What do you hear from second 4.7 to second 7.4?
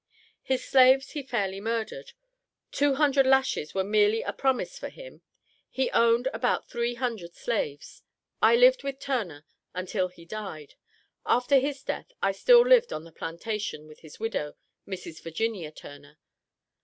for him. He owned about three hundred